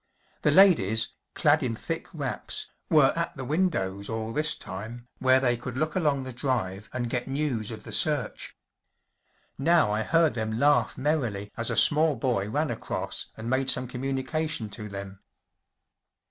[0.41, 5.55] The ladies, clad in thick wraps, were at the windows all this time, where they
[5.55, 8.57] could look along the drive and get news of the search.
[9.59, 13.87] Now I heard them laugh merrily as a small boy ran across and made some
[13.87, 15.19] communica¬ tion to them.